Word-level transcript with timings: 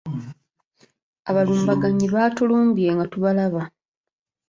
Abalumbaganyi 1.29 2.05
baatulumbye 2.13 2.87
nga 2.93 3.05
tubalaba. 3.11 3.61